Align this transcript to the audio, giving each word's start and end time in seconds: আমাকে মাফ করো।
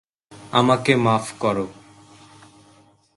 আমাকে 0.51 0.93
মাফ 0.95 1.25
করো। 1.39 1.65